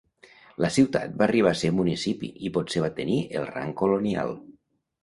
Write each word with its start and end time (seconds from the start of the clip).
La 0.63 0.71
ciutat 0.77 1.13
va 1.19 1.27
arribar 1.27 1.53
a 1.53 1.59
ser 1.59 1.71
municipi 1.81 2.33
i 2.49 2.53
potser 2.57 2.85
va 2.87 2.91
tenir 3.03 3.21
el 3.43 3.47
rang 3.53 3.79
colonial. 3.85 4.39